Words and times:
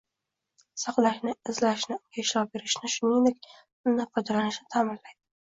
saqlashni, 0.83 1.33
izlashni, 1.53 1.97
unga 1.99 2.23
ishlov 2.23 2.49
berishni, 2.57 2.91
shuningdek 2.95 3.53
undan 3.93 4.11
foydalanishni 4.19 4.69
ta’minlaydi. 4.75 5.17